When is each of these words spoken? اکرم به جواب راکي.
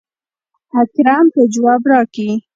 اکرم 0.81 1.25
به 1.33 1.41
جواب 1.53 1.81
راکي. 1.91 2.29